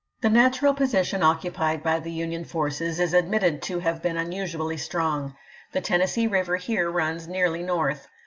The 0.21 0.31
natural 0.31 0.73
position 0.73 1.21
occupied 1.21 1.83
by 1.83 1.99
the 1.99 2.09
Union 2.09 2.43
forces 2.43 2.99
is 2.99 3.13
admitted 3.13 3.61
to 3.61 3.77
have 3.81 4.01
been 4.01 4.17
unusually 4.17 4.77
strong. 4.77 5.35
The 5.73 5.81
Tennessee 5.81 6.25
River 6.25 6.55
here 6.55 6.89
runs 6.89 7.27
nearly 7.27 7.61
north. 7.61 8.07